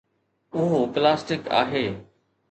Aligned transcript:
اهو 0.59 0.79
پلاسٽڪ 0.93 1.41
آهي. 1.61 1.85